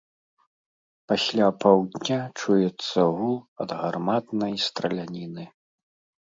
Пасля 1.11 1.47
паўдня 1.63 2.17
чуецца 2.39 2.99
гул 3.19 3.37
ад 3.67 3.77
гарматнай 3.83 4.53
страляніны. 4.65 5.47